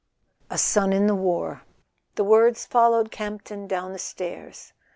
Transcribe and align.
VII 0.49 0.57
SON 0.57 0.93
in 0.93 1.05
the 1.05 1.13
war 1.13 1.61
The 2.15 2.23
words 2.23 2.65
followed 2.65 3.11
Campton 3.11 3.67
down 3.67 3.93
the 3.93 3.99
stairs. 3.99 4.73